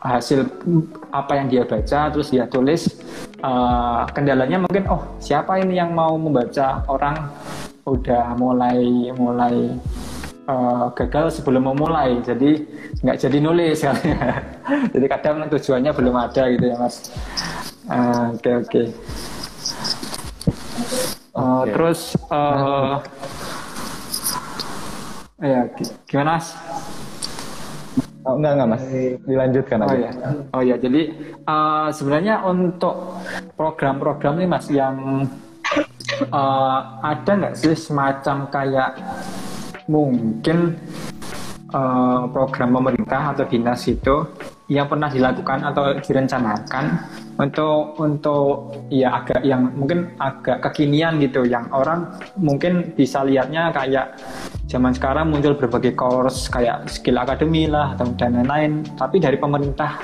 hasil 0.00 0.48
apa 1.12 1.32
yang 1.36 1.46
dia 1.52 1.62
baca 1.68 2.08
terus 2.08 2.32
dia 2.32 2.48
tulis 2.48 2.88
uh, 3.44 4.08
kendalanya 4.16 4.64
mungkin 4.64 4.88
oh 4.88 5.04
siapa 5.20 5.60
ini 5.60 5.76
yang 5.76 5.92
mau 5.92 6.16
membaca 6.16 6.80
orang 6.88 7.28
udah 7.84 8.32
mulai 8.40 9.12
mulai 9.12 9.76
uh, 10.48 10.88
gagal 10.96 11.36
sebelum 11.40 11.68
memulai 11.68 12.16
jadi 12.24 12.64
nggak 13.04 13.18
jadi 13.28 13.38
nulis 13.44 13.78
kan 13.84 13.96
jadi 14.96 15.06
kadang 15.08 15.52
tujuannya 15.52 15.92
belum 15.92 16.16
ada 16.16 16.42
gitu 16.48 16.64
ya 16.64 16.76
mas 16.80 17.12
ah, 17.92 18.32
oke 18.32 18.48
uh, 18.48 18.56
oke 18.56 18.68
okay, 18.68 18.86
okay. 18.86 18.86
uh, 21.36 21.60
okay. 21.60 21.72
terus 21.76 22.00
uh, 22.32 23.04
ya 25.40 25.60
gimana 26.06 26.36
mas? 26.38 26.52
Oh, 28.20 28.36
enggak 28.36 28.52
enggak 28.52 28.68
mas, 28.68 28.84
dilanjutkan 29.24 29.78
oh, 29.80 29.88
aja. 29.88 30.08
Ya. 30.12 30.30
Oh 30.52 30.62
ya, 30.62 30.76
jadi 30.76 31.02
uh, 31.48 31.88
sebenarnya 31.88 32.44
untuk 32.44 33.16
program-program 33.56 34.44
nih 34.44 34.48
mas 34.48 34.66
yang 34.68 35.24
uh, 36.28 36.78
ada 37.00 37.32
nggak 37.32 37.56
sih 37.56 37.72
semacam 37.72 38.44
kayak 38.52 39.00
mungkin 39.88 40.76
uh, 41.72 42.28
program 42.28 42.76
pemerintah 42.76 43.32
atau 43.34 43.44
dinas 43.48 43.82
itu 43.88 44.28
yang 44.70 44.86
pernah 44.86 45.10
dilakukan 45.10 45.66
atau 45.66 45.98
direncanakan 45.98 46.84
untuk 47.40 47.96
untuk 47.96 48.76
ya 48.92 49.24
agak 49.24 49.40
yang 49.48 49.72
mungkin 49.72 50.12
agak 50.20 50.60
kekinian 50.68 51.16
gitu. 51.24 51.48
Yang 51.48 51.72
orang 51.72 52.12
mungkin 52.36 52.92
bisa 52.92 53.24
lihatnya 53.24 53.72
kayak 53.72 54.20
zaman 54.68 54.92
sekarang 54.92 55.32
muncul 55.32 55.56
berbagai 55.56 55.96
course 55.96 56.52
kayak 56.52 56.84
skill 56.92 57.16
academy 57.16 57.64
lah 57.64 57.96
atau 57.96 58.12
dan 58.20 58.36
lain-lain. 58.36 58.84
Tapi 58.94 59.16
dari 59.16 59.40
pemerintah 59.40 59.96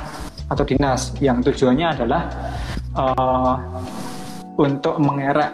atau 0.49 0.64
dinas 0.64 1.12
yang 1.21 1.45
tujuannya 1.45 1.87
adalah 1.93 2.23
uh, 2.97 3.55
untuk 4.57 4.97
mengerek 4.97 5.52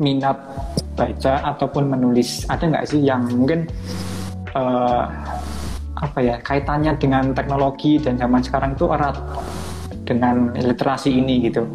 minat 0.00 0.40
baca 0.96 1.44
ataupun 1.52 1.92
menulis. 1.92 2.48
Ada 2.48 2.72
nggak 2.72 2.86
sih 2.88 3.04
yang 3.04 3.28
mungkin 3.36 3.68
uh, 4.56 5.04
apa 5.96 6.18
ya 6.20 6.36
kaitannya 6.40 6.96
dengan 7.00 7.32
teknologi 7.36 7.96
dan 8.00 8.20
zaman 8.20 8.40
sekarang 8.44 8.76
itu 8.76 8.88
erat 8.88 9.16
dengan 10.06 10.54
literasi 10.54 11.10
ini 11.10 11.50
gitu. 11.50 11.66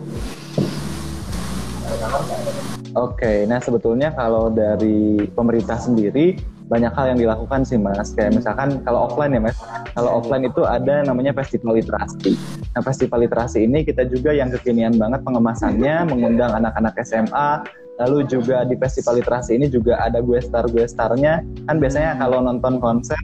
Oke, 2.96 3.46
nah 3.48 3.60
sebetulnya 3.60 4.12
kalau 4.16 4.52
dari 4.52 5.28
pemerintah 5.32 5.80
sendiri 5.80 6.40
banyak 6.72 6.92
hal 6.96 7.16
yang 7.16 7.20
dilakukan 7.20 7.68
sih 7.68 7.76
mas. 7.76 8.16
Kayak 8.16 8.40
misalkan 8.40 8.80
kalau 8.88 9.12
offline 9.12 9.36
ya 9.36 9.44
mas, 9.44 9.60
kalau 9.92 10.24
offline 10.24 10.48
itu 10.48 10.64
ada 10.64 11.04
namanya 11.04 11.36
festival 11.36 11.76
literasi. 11.76 12.40
Nah 12.72 12.82
festival 12.84 13.28
literasi 13.28 13.68
ini 13.68 13.84
kita 13.84 14.08
juga 14.08 14.32
yang 14.32 14.48
kekinian 14.56 14.96
banget 14.96 15.20
pengemasannya, 15.28 16.08
mengundang 16.08 16.56
anak-anak 16.56 16.96
SMA, 17.04 17.68
lalu 18.00 18.24
juga 18.26 18.64
di 18.64 18.80
festival 18.80 19.20
literasi 19.20 19.60
ini 19.60 19.68
juga 19.68 20.00
ada 20.00 20.24
gue 20.24 20.40
star 20.40 20.66
gue 20.72 20.88
starnya 20.88 21.44
kan 21.68 21.78
biasanya 21.78 22.18
kalau 22.18 22.40
nonton 22.42 22.82
konser 22.82 23.20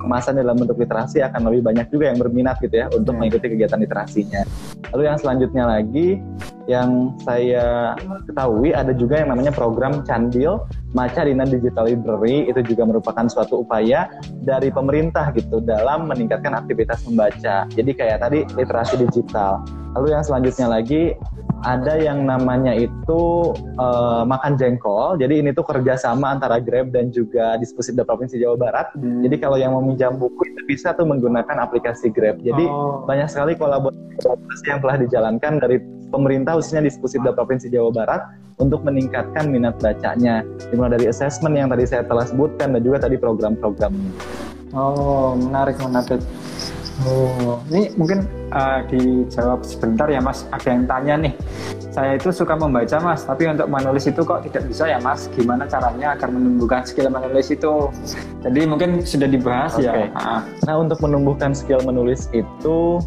kemasan 0.00 0.40
dalam 0.40 0.56
bentuk 0.56 0.80
literasi 0.80 1.20
akan 1.20 1.52
lebih 1.52 1.70
banyak 1.70 1.86
juga 1.92 2.10
yang 2.10 2.18
berminat 2.18 2.56
gitu 2.64 2.74
ya 2.80 2.86
untuk 2.90 3.12
hmm. 3.14 3.20
mengikuti 3.20 3.46
kegiatan 3.52 3.78
literasinya. 3.78 4.42
Lalu 4.96 5.02
yang 5.06 5.18
selanjutnya 5.20 5.64
lagi 5.68 6.18
yang 6.70 7.18
saya 7.26 7.98
ketahui 8.30 8.70
ada 8.70 8.94
juga 8.94 9.18
yang 9.18 9.34
namanya 9.34 9.50
program 9.50 10.06
Candil 10.06 10.62
Maca 10.94 11.26
Dina 11.26 11.42
Digital 11.42 11.90
Library 11.90 12.46
itu 12.46 12.62
juga 12.62 12.86
merupakan 12.86 13.26
suatu 13.26 13.66
upaya 13.66 14.06
dari 14.46 14.70
pemerintah 14.70 15.34
gitu 15.34 15.58
dalam 15.62 16.06
meningkatkan 16.06 16.54
aktivitas 16.54 17.02
membaca. 17.06 17.66
Jadi 17.74 17.90
kayak 17.90 18.22
tadi 18.22 18.46
literasi 18.54 19.02
digital. 19.02 19.62
Lalu 19.98 20.14
yang 20.14 20.22
selanjutnya 20.22 20.66
lagi 20.70 21.18
ada 21.60 21.94
yang 22.00 22.24
namanya 22.24 22.72
itu 22.72 23.52
uh, 23.76 24.22
makan 24.24 24.56
jengkol. 24.56 25.20
Jadi 25.20 25.44
ini 25.44 25.50
tuh 25.52 25.66
kerjasama 25.66 26.38
antara 26.38 26.56
Grab 26.58 26.90
dan 26.90 27.12
juga 27.12 27.60
Disposida 27.60 28.02
Provinsi 28.06 28.40
Jawa 28.40 28.56
Barat. 28.56 28.94
Hmm. 28.96 29.20
Jadi 29.26 29.36
kalau 29.38 29.60
yang 29.60 29.76
mau 29.76 29.84
minjam 29.84 30.16
buku 30.16 30.40
itu 30.48 30.60
bisa 30.66 30.96
tuh 30.96 31.04
menggunakan 31.04 31.60
aplikasi 31.60 32.08
Grab. 32.10 32.40
Jadi 32.40 32.64
oh. 32.64 33.04
banyak 33.04 33.28
sekali 33.28 33.54
kolaborasi 33.54 34.66
yang 34.66 34.80
telah 34.80 34.96
dijalankan 34.98 35.52
dari 35.60 35.76
pemerintah 36.10 36.58
khususnya 36.58 36.84
Disposida 36.84 37.30
Provinsi 37.32 37.70
Jawa 37.70 37.94
Barat 37.94 38.22
untuk 38.60 38.84
meningkatkan 38.84 39.48
minat 39.48 39.80
bacanya. 39.80 40.44
Dimulai 40.68 41.00
dari 41.00 41.06
assessment 41.08 41.56
yang 41.56 41.72
tadi 41.72 41.88
saya 41.88 42.04
telah 42.04 42.28
sebutkan 42.28 42.76
dan 42.76 42.82
juga 42.84 43.08
tadi 43.08 43.16
program-programnya. 43.16 44.12
Oh, 44.76 45.34
menarik 45.34 45.80
menarik. 45.82 46.22
Oh, 47.08 47.56
ini 47.72 47.88
mungkin 47.96 48.28
uh, 48.52 48.84
dijawab 48.92 49.64
sebentar 49.64 50.04
ya 50.12 50.20
Mas. 50.20 50.44
Ada 50.52 50.68
yang 50.68 50.84
tanya 50.84 51.14
nih. 51.16 51.32
Saya 51.90 52.14
itu 52.14 52.30
suka 52.30 52.54
membaca 52.54 53.02
Mas, 53.02 53.26
tapi 53.26 53.50
untuk 53.50 53.66
menulis 53.66 54.06
itu 54.06 54.20
kok 54.22 54.46
tidak 54.46 54.68
bisa 54.68 54.84
ya 54.86 55.00
Mas? 55.00 55.26
Gimana 55.32 55.66
caranya 55.66 56.14
agar 56.14 56.30
menumbuhkan 56.30 56.84
skill 56.84 57.10
menulis 57.10 57.50
itu? 57.50 57.88
Jadi 58.44 58.60
mungkin 58.68 59.00
sudah 59.02 59.26
dibahas 59.26 59.74
okay. 59.80 60.12
ya. 60.12 60.44
Nah, 60.68 60.76
untuk 60.76 61.00
menumbuhkan 61.02 61.56
skill 61.56 61.82
menulis 61.82 62.30
itu 62.36 63.00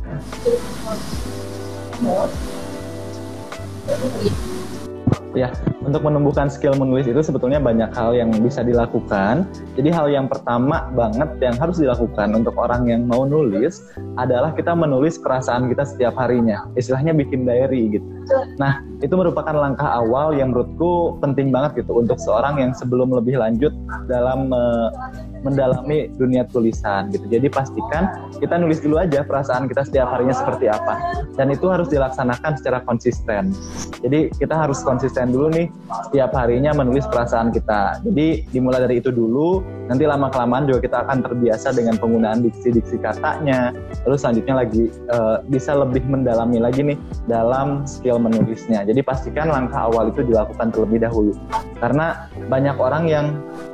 Ya, 5.36 5.52
untuk 5.84 6.02
menumbuhkan 6.08 6.48
skill 6.48 6.76
menulis 6.80 7.06
itu 7.06 7.20
sebetulnya 7.20 7.60
banyak 7.60 7.92
hal 7.92 8.16
yang 8.16 8.32
bisa 8.40 8.64
dilakukan. 8.64 9.48
Jadi 9.76 9.90
hal 9.92 10.08
yang 10.10 10.26
pertama 10.32 10.88
banget 10.96 11.30
yang 11.44 11.56
harus 11.60 11.80
dilakukan 11.80 12.32
untuk 12.34 12.56
orang 12.56 12.88
yang 12.88 13.04
mau 13.04 13.28
nulis 13.28 13.84
adalah 14.16 14.56
kita 14.56 14.72
menulis 14.72 15.20
perasaan 15.20 15.68
kita 15.68 15.84
setiap 15.84 16.16
harinya. 16.16 16.68
Istilahnya 16.80 17.12
bikin 17.12 17.44
diary 17.44 18.00
gitu. 18.00 18.08
Nah, 18.56 18.80
itu 19.04 19.12
merupakan 19.20 19.52
langkah 19.52 20.00
awal 20.00 20.32
yang 20.32 20.56
menurutku 20.56 21.20
penting 21.20 21.52
banget 21.52 21.84
gitu 21.84 22.00
untuk 22.00 22.16
seorang 22.16 22.56
yang 22.64 22.72
sebelum 22.72 23.12
lebih 23.12 23.36
lanjut 23.36 23.76
dalam 24.08 24.48
uh, 24.56 24.88
mendalami 25.44 26.08
dunia 26.16 26.48
tulisan 26.48 27.12
gitu. 27.12 27.28
Jadi 27.28 27.52
pastikan 27.52 28.32
kita 28.40 28.56
nulis 28.56 28.80
dulu 28.80 29.04
aja 29.04 29.28
perasaan 29.28 29.68
kita 29.68 29.84
setiap 29.84 30.08
harinya 30.16 30.32
seperti 30.32 30.72
apa. 30.72 31.20
Dan 31.36 31.52
itu 31.52 31.68
harus 31.68 31.92
dilaksanakan 31.92 32.56
secara 32.56 32.80
konsisten. 32.88 33.52
Jadi 34.00 34.32
kita 34.40 34.56
harus 34.56 34.80
konsisten 34.82 35.36
dulu 35.36 35.52
nih 35.52 35.68
setiap 36.10 36.34
harinya 36.34 36.74
menulis 36.74 37.06
perasaan 37.06 37.54
kita. 37.54 38.02
Jadi 38.02 38.48
dimulai 38.50 38.82
dari 38.82 39.04
itu 39.04 39.12
dulu, 39.14 39.62
nanti 39.92 40.08
lama-kelamaan 40.08 40.66
juga 40.66 40.80
kita 40.82 40.98
akan 41.06 41.22
terbiasa 41.22 41.76
dengan 41.76 42.00
penggunaan 42.00 42.42
diksi-diksi 42.42 42.98
katanya. 43.04 43.76
Lalu 44.08 44.16
selanjutnya 44.18 44.56
lagi 44.64 44.84
uh, 45.12 45.44
bisa 45.46 45.76
lebih 45.76 46.02
mendalami 46.08 46.58
lagi 46.64 46.82
nih 46.82 46.98
dalam 47.28 47.84
skill 47.86 48.18
menulisnya. 48.18 48.88
Jadi 48.88 49.04
pastikan 49.04 49.52
langkah 49.52 49.92
awal 49.92 50.10
itu 50.10 50.24
dilakukan 50.24 50.72
terlebih 50.72 51.04
dahulu. 51.04 51.36
Karena 51.78 52.32
banyak 52.48 52.76
orang 52.80 53.04
yang 53.06 53.26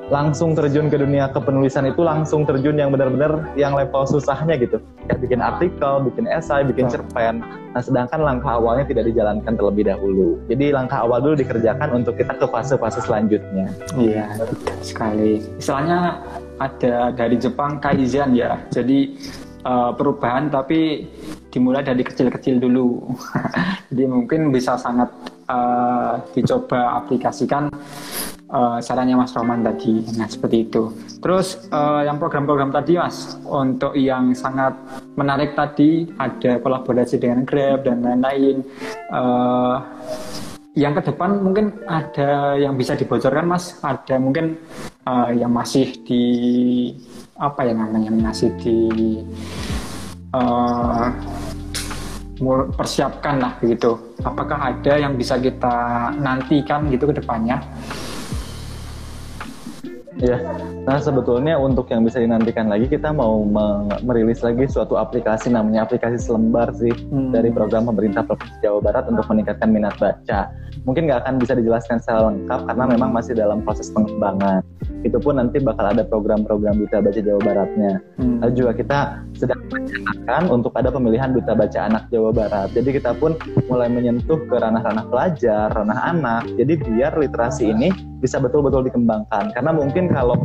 langsung 0.10 0.58
terjun 0.58 0.90
ke 0.90 0.98
dunia 0.98 1.30
kepenulisan 1.30 1.86
itu 1.86 2.02
langsung 2.02 2.42
terjun 2.44 2.76
yang 2.76 2.90
benar-benar 2.90 3.46
yang 3.54 3.78
level 3.78 4.06
susahnya 4.10 4.58
gitu 4.58 4.82
ya 5.10 5.16
bikin 5.18 5.42
artikel, 5.42 6.06
bikin 6.06 6.26
esai, 6.30 6.62
bikin 6.66 6.86
cerpen. 6.90 7.42
Nah 7.74 7.82
sedangkan 7.82 8.22
langkah 8.22 8.58
awalnya 8.58 8.86
tidak 8.86 9.10
dijalankan 9.10 9.54
terlebih 9.58 9.90
dahulu. 9.90 10.38
Jadi 10.50 10.74
langkah 10.74 11.06
awal 11.06 11.22
dulu 11.22 11.36
dikerjakan 11.38 12.02
untuk 12.02 12.18
kita 12.18 12.38
ke 12.38 12.46
fase-fase 12.46 13.02
selanjutnya. 13.06 13.70
Iya 13.98 14.26
sekali. 14.82 15.42
Istilahnya 15.58 16.22
ada 16.62 17.14
dari 17.14 17.38
Jepang 17.38 17.82
kaizen 17.82 18.38
ya. 18.38 18.58
Jadi 18.70 19.18
uh, 19.66 19.94
perubahan 19.98 20.54
tapi 20.54 21.10
dimulai 21.50 21.82
dari 21.82 22.06
kecil-kecil 22.06 22.62
dulu. 22.62 23.14
Jadi 23.90 24.04
mungkin 24.06 24.54
bisa 24.54 24.78
sangat 24.78 25.10
uh, 25.50 26.22
dicoba 26.38 27.02
aplikasikan 27.02 27.74
uh, 28.50 28.78
sarannya 28.82 29.16
Mas 29.16 29.34
Roman 29.38 29.62
tadi. 29.64 30.04
Nah 30.18 30.28
seperti 30.28 30.68
itu. 30.68 30.94
Terus 31.22 31.70
uh, 31.70 32.04
yang 32.04 32.18
program-program 32.18 32.74
tadi 32.74 32.98
Mas, 32.98 33.38
untuk 33.46 33.94
yang 33.96 34.34
sangat 34.34 34.76
menarik 35.16 35.54
tadi 35.54 36.10
ada 36.18 36.58
kolaborasi 36.60 37.22
dengan 37.22 37.46
Grab 37.46 37.86
dan 37.86 38.02
lain-lain. 38.04 38.66
Uh, 39.14 39.82
yang 40.78 40.94
ke 40.96 41.02
depan 41.12 41.42
mungkin 41.42 41.76
ada 41.90 42.56
yang 42.56 42.78
bisa 42.78 42.94
dibocorkan 42.94 43.50
Mas, 43.50 43.78
ada 43.82 44.16
mungkin 44.22 44.56
uh, 45.06 45.34
yang 45.34 45.52
masih 45.52 45.98
di 46.06 46.24
apa 47.40 47.64
ya 47.64 47.74
namanya 47.74 48.12
masih 48.12 48.52
di 48.60 49.24
uh, 50.36 51.08
persiapkan 52.80 53.44
lah 53.44 53.52
begitu. 53.60 54.00
Apakah 54.24 54.72
ada 54.72 54.96
yang 54.96 55.20
bisa 55.20 55.36
kita 55.36 56.10
nantikan 56.16 56.88
gitu 56.88 57.12
ke 57.12 57.20
depannya? 57.20 57.60
Ya, 60.20 60.36
nah 60.84 61.00
sebetulnya 61.00 61.56
untuk 61.56 61.88
yang 61.88 62.04
bisa 62.04 62.20
dinantikan 62.20 62.68
lagi 62.68 62.92
kita 62.92 63.16
mau 63.16 63.40
merilis 64.04 64.44
lagi 64.44 64.68
suatu 64.68 65.00
aplikasi 65.00 65.48
namanya 65.48 65.88
aplikasi 65.88 66.20
selembar 66.20 66.76
sih 66.76 66.92
hmm. 66.92 67.32
dari 67.32 67.48
program 67.56 67.88
pemerintah 67.88 68.28
Provinsi 68.28 68.60
Jawa 68.60 68.84
Barat 68.84 69.08
untuk 69.08 69.24
meningkatkan 69.32 69.72
minat 69.72 69.96
baca. 69.96 70.52
Mungkin 70.84 71.08
nggak 71.08 71.24
akan 71.24 71.40
bisa 71.40 71.56
dijelaskan 71.56 72.04
secara 72.04 72.36
lengkap 72.36 72.68
karena 72.68 72.84
memang 72.92 73.16
masih 73.16 73.32
dalam 73.32 73.64
proses 73.64 73.88
pengembangan. 73.96 74.60
Itu 75.08 75.24
pun 75.24 75.40
nanti 75.40 75.64
bakal 75.64 75.88
ada 75.88 76.04
program-program 76.04 76.84
Duta 76.84 77.00
Baca 77.00 77.20
Jawa 77.24 77.40
Baratnya. 77.40 78.04
Hmm. 78.20 78.44
Lalu 78.44 78.52
juga 78.60 78.72
kita 78.76 79.00
sedang 79.40 79.60
merencanakan 79.72 80.44
untuk 80.52 80.76
ada 80.76 80.92
pemilihan 80.92 81.32
Duta 81.32 81.56
Baca 81.56 81.80
Anak 81.80 82.12
Jawa 82.12 82.36
Barat. 82.36 82.76
Jadi 82.76 83.00
kita 83.00 83.16
pun 83.16 83.40
mulai 83.72 83.88
menyentuh 83.88 84.44
ke 84.52 84.56
ranah-ranah 84.60 85.08
pelajar, 85.08 85.72
ranah 85.72 86.12
anak. 86.12 86.44
Jadi 86.60 86.76
biar 86.76 87.16
literasi 87.16 87.72
ini 87.72 88.09
bisa 88.20 88.38
betul-betul 88.40 88.88
dikembangkan. 88.88 89.52
Karena 89.56 89.72
mungkin 89.72 90.12
kalau 90.12 90.36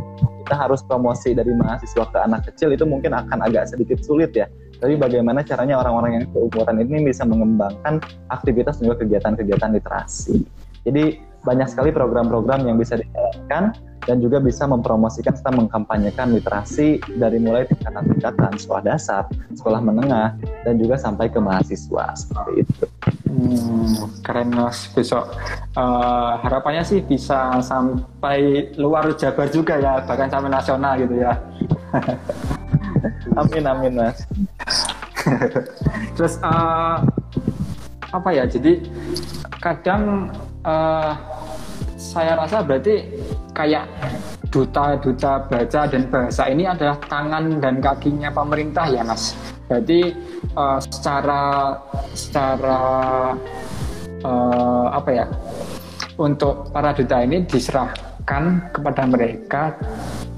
kita 0.45 0.55
harus 0.55 0.81
promosi 0.85 1.33
dari 1.33 1.51
mahasiswa 1.53 2.05
ke 2.07 2.17
anak 2.21 2.47
kecil 2.51 2.71
itu 2.71 2.85
mungkin 2.87 3.13
akan 3.13 3.43
agak 3.43 3.69
sedikit 3.69 3.99
sulit 4.01 4.31
ya. 4.35 4.47
Tapi 4.79 4.99
bagaimana 4.99 5.41
caranya 5.41 5.79
orang-orang 5.79 6.21
yang 6.21 6.25
keumuran 6.35 6.77
ini 6.83 7.09
bisa 7.09 7.23
mengembangkan 7.23 8.03
aktivitas 8.29 8.79
juga 8.83 9.01
kegiatan-kegiatan 9.03 9.71
literasi. 9.75 10.43
Jadi 10.85 11.17
banyak 11.45 11.69
sekali 11.69 11.93
program-program 11.93 12.65
yang 12.65 12.81
bisa 12.81 12.97
dijalankan 12.97 13.77
dan 14.05 14.17
juga 14.21 14.37
bisa 14.37 14.69
mempromosikan 14.69 15.33
serta 15.33 15.53
mengkampanyekan 15.53 16.33
literasi 16.33 17.01
dari 17.17 17.41
mulai 17.41 17.65
tingkatan-tingkatan 17.65 18.53
sekolah 18.57 18.83
dasar, 18.85 19.25
sekolah 19.57 19.81
menengah, 19.81 20.37
dan 20.61 20.77
juga 20.77 20.97
sampai 20.97 21.29
ke 21.29 21.41
mahasiswa 21.41 22.13
seperti 22.13 22.65
itu. 22.65 22.85
Hmm, 23.35 24.07
keren 24.21 24.53
mas. 24.53 24.87
Besok 24.93 25.27
uh, 25.75 26.39
harapannya 26.39 26.85
sih 26.85 27.01
bisa 27.01 27.59
sampai 27.59 28.71
luar 28.77 29.11
Jabar 29.17 29.49
juga 29.49 29.75
ya 29.81 29.99
bahkan 30.05 30.29
sampai 30.29 30.53
nasional 30.53 30.93
gitu 31.01 31.15
ya. 31.19 31.33
Amin 33.41 33.65
amin 33.67 33.93
mas. 33.97 34.23
Terus 36.15 36.39
uh, 36.45 37.01
apa 38.13 38.29
ya? 38.31 38.47
Jadi 38.47 38.85
kadang 39.59 40.31
uh, 40.63 41.34
saya 42.15 42.39
rasa 42.39 42.63
berarti 42.63 43.03
kayak 43.51 43.91
duta-duta 44.47 45.51
baca 45.51 45.81
dan 45.83 46.07
bahasa 46.07 46.47
ini 46.47 46.63
adalah 46.63 46.95
tangan 47.11 47.59
dan 47.59 47.83
kakinya 47.83 48.31
pemerintah 48.31 48.87
ya 48.87 49.03
mas. 49.03 49.35
Berarti 49.67 50.15
uh, 50.55 50.79
secara 50.79 51.75
secara 52.15 52.79
uh, 54.23 54.87
apa 54.95 55.09
ya 55.11 55.27
untuk 56.15 56.71
para 56.71 56.95
duta 56.95 57.19
ini 57.19 57.43
diserahkan 57.43 58.71
kepada 58.71 59.03
mereka 59.03 59.75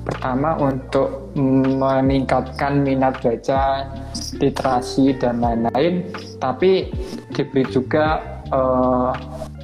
pertama 0.01 0.57
untuk 0.57 1.29
meningkatkan 1.37 2.81
minat 2.81 3.21
baca, 3.21 3.91
literasi 4.39 5.13
dan 5.19 5.43
lain-lain, 5.43 6.09
tapi 6.39 6.89
diberi 7.35 7.67
juga 7.67 8.23
uh, 8.49 9.11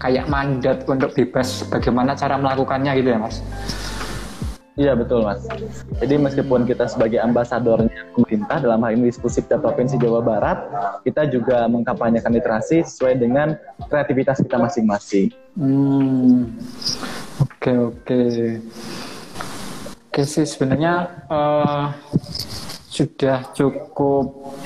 kayak 0.04 0.28
mandat 0.28 0.84
untuk 0.84 1.16
bebas 1.16 1.64
bagaimana 1.72 2.12
cara 2.12 2.36
melakukannya 2.36 2.92
gitu 3.00 3.16
ya 3.16 3.20
mas. 3.24 3.40
Iya 4.74 4.98
betul 4.98 5.22
mas. 5.22 5.46
Jadi 6.02 6.18
meskipun 6.18 6.66
kita 6.66 6.90
sebagai 6.90 7.22
ambasadornya 7.22 8.10
pemerintah 8.18 8.58
dalam 8.58 8.82
hal 8.82 8.98
ini 8.98 9.14
diskusi 9.14 9.40
Pusat 9.46 9.62
Provinsi 9.62 9.96
Jawa 10.02 10.20
Barat, 10.26 10.60
kita 11.06 11.30
juga 11.30 11.70
mengkampanyekan 11.70 12.34
literasi 12.34 12.82
sesuai 12.82 13.22
dengan 13.22 13.54
kreativitas 13.86 14.42
kita 14.42 14.58
masing-masing. 14.58 15.30
Hmm. 15.56 16.58
Oke 17.38 17.74
oke. 17.78 18.22
Oke 20.10 20.22
sih 20.26 20.46
sebenarnya 20.46 21.26
uh, 21.30 21.94
sudah 22.90 23.54
cukup 23.54 24.58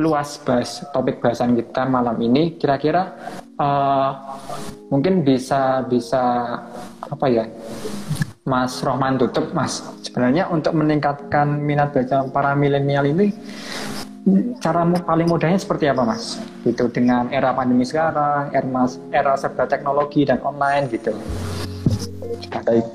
luas 0.00 0.40
bahas 0.40 0.80
topik 0.96 1.20
bahasan 1.20 1.52
kita 1.52 1.84
malam 1.84 2.16
ini. 2.24 2.56
Kira-kira 2.56 3.12
uh, 3.60 4.10
mungkin 4.90 5.22
bisa 5.22 5.86
bisa 5.86 6.22
apa 7.00 7.26
ya? 7.30 7.46
Mas 8.44 8.82
Rohman 8.82 9.14
tutup, 9.16 9.54
Mas. 9.54 9.78
Sebenarnya 10.02 10.50
untuk 10.50 10.74
meningkatkan 10.74 11.62
minat 11.62 11.94
baca 11.94 12.26
para 12.34 12.52
milenial 12.58 13.06
ini 13.06 13.30
cara 14.60 14.84
paling 14.84 15.30
mudahnya 15.30 15.56
seperti 15.56 15.88
apa, 15.88 16.02
Mas? 16.04 16.36
Itu 16.66 16.90
dengan 16.90 17.30
era 17.32 17.54
pandemi 17.54 17.86
sekarang, 17.86 18.52
era, 18.52 18.66
era 19.14 19.32
serba 19.38 19.64
teknologi 19.70 20.26
dan 20.26 20.42
online 20.42 20.90
gitu. 20.90 21.14
Baik, 22.50 22.86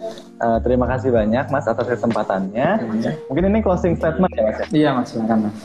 uh, 0.43 0.59
terima 0.61 0.85
kasih 0.91 1.09
banyak 1.15 1.45
Mas 1.47 1.65
atas 1.65 1.87
kesempatannya. 1.87 2.69
Ya. 3.01 3.11
Mungkin 3.31 3.49
ini 3.49 3.59
closing 3.63 3.95
statement 3.95 4.31
ya 4.35 4.43
Mas? 4.43 4.57
Ya? 4.59 4.65
Iya 4.75 4.89
Mas, 4.91 5.07
silakan 5.15 5.49
Mas. 5.49 5.55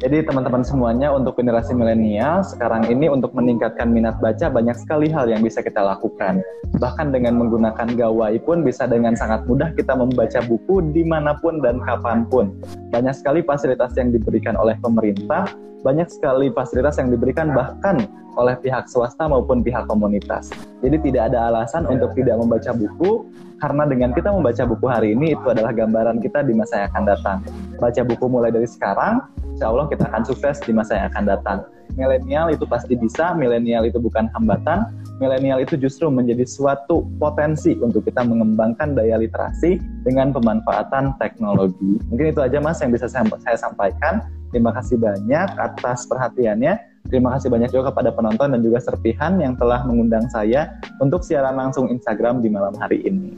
Jadi 0.00 0.24
teman-teman 0.24 0.64
semuanya 0.64 1.12
untuk 1.12 1.36
generasi 1.36 1.76
milenial 1.76 2.40
sekarang 2.40 2.88
ini 2.88 3.12
untuk 3.12 3.36
meningkatkan 3.36 3.92
minat 3.92 4.16
baca 4.16 4.48
banyak 4.48 4.72
sekali 4.80 5.12
hal 5.12 5.28
yang 5.28 5.44
bisa 5.44 5.60
kita 5.60 5.84
lakukan. 5.84 6.40
Bahkan 6.80 7.12
dengan 7.12 7.36
menggunakan 7.36 7.92
gawai 7.92 8.40
pun 8.40 8.64
bisa 8.64 8.88
dengan 8.88 9.12
sangat 9.12 9.44
mudah 9.44 9.76
kita 9.76 9.92
membaca 9.92 10.40
buku 10.40 10.80
di 10.96 11.04
mana 11.04 11.36
pun 11.36 11.60
dan 11.60 11.84
kapan 11.84 12.24
pun. 12.24 12.56
Banyak 12.88 13.12
sekali 13.12 13.44
fasilitas 13.44 13.92
yang 14.00 14.08
diberikan 14.08 14.56
oleh 14.56 14.72
pemerintah, 14.80 15.52
banyak 15.84 16.08
sekali 16.08 16.48
fasilitas 16.48 16.96
yang 16.96 17.12
diberikan 17.12 17.52
bahkan 17.52 18.08
oleh 18.40 18.56
pihak 18.56 18.88
swasta 18.88 19.28
maupun 19.28 19.60
pihak 19.60 19.84
komunitas. 19.84 20.48
Jadi 20.80 20.96
tidak 21.10 21.32
ada 21.32 21.52
alasan 21.52 21.84
untuk 21.84 22.16
tidak 22.16 22.40
membaca 22.40 22.72
buku 22.72 23.28
karena 23.60 23.84
dengan 23.84 24.10
kita 24.16 24.32
membaca 24.32 24.62
buku 24.64 24.86
hari 24.88 25.12
ini 25.12 25.36
itu 25.36 25.46
adalah 25.52 25.76
gambaran 25.76 26.24
kita 26.24 26.40
di 26.40 26.56
masa 26.56 26.84
yang 26.84 26.88
akan 26.96 27.04
datang. 27.04 27.38
Baca 27.76 28.02
buku 28.08 28.24
mulai 28.32 28.48
dari 28.48 28.64
sekarang, 28.64 29.20
insya 29.60 29.76
Allah 29.76 29.92
kita 29.92 30.08
akan 30.08 30.24
sukses 30.24 30.56
di 30.64 30.72
masa 30.72 30.96
yang 30.96 31.12
akan 31.12 31.24
datang. 31.36 31.58
Milenial 32.00 32.48
itu 32.48 32.64
pasti 32.64 32.96
bisa, 32.96 33.36
milenial 33.36 33.84
itu 33.84 34.00
bukan 34.00 34.32
hambatan, 34.32 34.88
milenial 35.20 35.60
itu 35.60 35.76
justru 35.76 36.08
menjadi 36.08 36.48
suatu 36.48 37.04
potensi 37.20 37.76
untuk 37.76 38.08
kita 38.08 38.24
mengembangkan 38.24 38.96
daya 38.96 39.20
literasi 39.20 39.76
dengan 40.08 40.32
pemanfaatan 40.32 41.12
teknologi. 41.20 42.00
Mungkin 42.08 42.32
itu 42.32 42.40
aja 42.40 42.56
Mas 42.56 42.80
yang 42.80 42.88
bisa 42.88 43.04
saya, 43.04 43.28
sampaikan. 43.60 44.24
Terima 44.48 44.72
kasih 44.72 44.96
banyak 44.96 45.48
atas 45.60 46.08
perhatiannya. 46.08 46.80
Terima 47.12 47.36
kasih 47.36 47.52
banyak 47.52 47.68
juga 47.68 47.92
kepada 47.92 48.16
penonton 48.16 48.56
dan 48.56 48.64
juga 48.64 48.80
serpihan 48.80 49.36
yang 49.36 49.60
telah 49.60 49.84
mengundang 49.84 50.24
saya 50.32 50.72
untuk 51.04 51.20
siaran 51.20 51.52
langsung 51.52 51.92
Instagram 51.92 52.40
di 52.40 52.48
malam 52.48 52.72
hari 52.80 53.04
ini. 53.04 53.36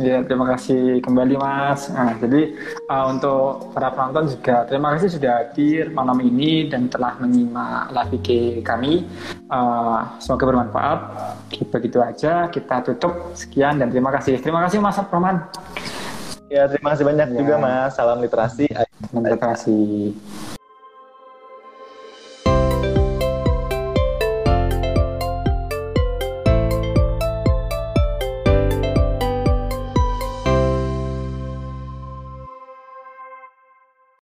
Ya, 0.00 0.24
terima 0.24 0.48
kasih 0.56 1.04
kembali 1.04 1.36
Mas. 1.36 1.92
Nah, 1.92 2.16
jadi 2.16 2.56
uh, 2.88 3.12
untuk 3.12 3.76
para 3.76 3.92
penonton 3.92 4.24
juga 4.32 4.64
terima 4.64 4.96
kasih 4.96 5.20
sudah 5.20 5.44
hadir 5.44 5.92
malam 5.92 6.16
ini 6.24 6.64
dan 6.72 6.88
telah 6.88 7.20
menyimak 7.20 7.92
live 7.92 8.16
IG 8.24 8.28
kami. 8.64 9.04
Uh, 9.52 10.00
semoga 10.16 10.48
bermanfaat. 10.48 10.98
Begitu 11.68 12.00
aja 12.00 12.48
kita 12.48 12.80
tutup. 12.88 13.36
Sekian 13.36 13.84
dan 13.84 13.92
terima 13.92 14.08
kasih. 14.08 14.40
Terima 14.40 14.64
kasih 14.64 14.80
Mas 14.80 14.96
Roman. 15.12 15.44
Ya, 16.48 16.64
terima 16.72 16.96
kasih 16.96 17.04
banyak 17.04 17.28
ya. 17.28 17.36
juga 17.44 17.54
Mas. 17.60 17.92
Salam 17.92 18.24
literasi. 18.24 18.72
Terima 19.12 19.36
kasih. 19.36 20.16